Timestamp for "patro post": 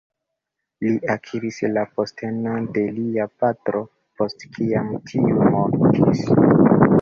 3.43-4.47